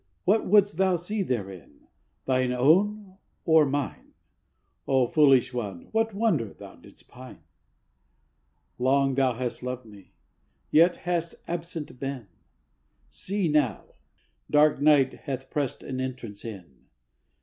[0.25, 4.15] 'What would'st thou see thereinŌĆöthine own, or mine?
[4.87, 7.43] O foolish one, what wonder thou did'st pine?
[8.79, 10.13] Long thou hast loved me;
[10.71, 12.25] yet hast absent been.
[13.11, 13.93] See now:
[14.49, 16.87] Dark night hath pressed an entrance in.